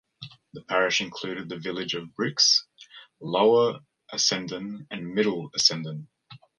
The 0.53 0.63
parish 0.63 0.99
includes 1.01 1.47
the 1.47 1.59
villages 1.59 2.01
of 2.01 2.09
Bix, 2.19 2.63
Lower 3.19 3.81
Assendon 4.11 4.87
and 4.89 5.13
Middle 5.13 5.51
Assendon. 5.51 6.07